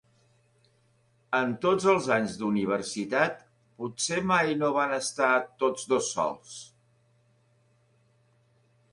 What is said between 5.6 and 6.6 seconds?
tots dos sols.